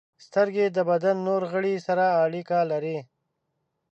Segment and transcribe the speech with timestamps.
[0.25, 2.97] •سترګې د بدن نور غړي سره اړیکه لري.